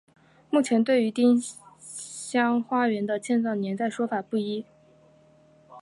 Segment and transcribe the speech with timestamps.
[0.49, 1.39] 目前对于丁
[1.79, 4.65] 香花园的建造年代说法不一。